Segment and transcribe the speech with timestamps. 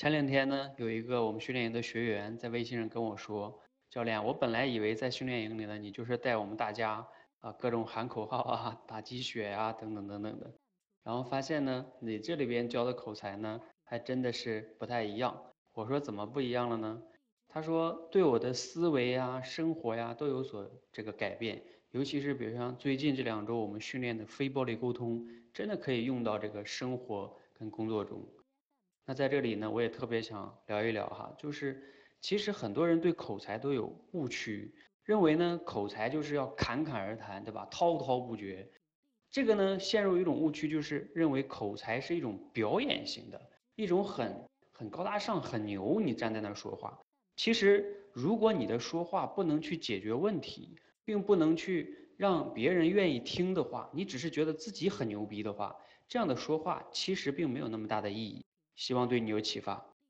[0.00, 3.60] 前两天呢，有一个我们训练营的学员在微信上跟我说
[3.90, 7.06] ：“教练，我本来以为在训练营里呢，你就是带我们大家
[7.40, 10.54] 啊各种喊口号啊、打鸡血啊等等等等的，
[11.04, 15.38] 然后发现呢，你这里边教的口才呢，还真的是不太一样。”
[15.74, 17.02] 我说：“怎么不一样了呢？”
[17.46, 28.26] 他说：“对我的思维呀、生活呀都有所这个改变，尤其是比如像最近这两周我们训练的非暴力沟通，真的可以用到这个生活跟工作中。”
[29.06, 31.82] 那在这里呢，我也特别想聊一聊哈，就是
[32.20, 34.72] 其实很多人对口才都有误区，
[35.04, 37.66] 认为呢口才就是要侃侃而谈，对吧？
[37.70, 38.70] 滔滔不绝。
[39.30, 43.40] 这个呢陷入一种误区，就是认为口才是一种表演型的，
[43.74, 46.98] 一种很很高大上、很牛，你站在那儿说话。
[47.36, 55.74] 其实，如果你的说话不能去解决问题，并不能去让别人愿意听的话，你只是觉得自己很牛逼的话，
[56.06, 58.44] 这样的说话其实并没有那么大的意义。
[58.80, 59.94] 希望对你有启发。